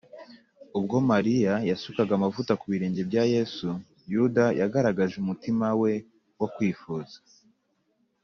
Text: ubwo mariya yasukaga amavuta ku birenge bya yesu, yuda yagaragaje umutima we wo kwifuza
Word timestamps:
ubwo 0.77 0.97
mariya 1.11 1.53
yasukaga 1.69 2.11
amavuta 2.15 2.51
ku 2.59 2.65
birenge 2.71 3.01
bya 3.09 3.23
yesu, 3.33 3.67
yuda 4.13 4.45
yagaragaje 4.59 5.15
umutima 5.19 5.67
we 5.81 5.93
wo 6.39 6.47
kwifuza 6.53 7.17